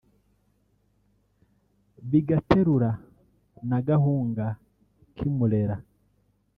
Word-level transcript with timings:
bigaterura 2.09 2.89
na 3.69 3.79
Gahunga 3.87 4.45
k’I 5.15 5.29
Murera 5.37 5.75